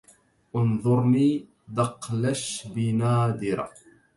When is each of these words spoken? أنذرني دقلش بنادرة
أنذرني 0.55 1.45
دقلش 1.67 2.67
بنادرة 2.75 3.69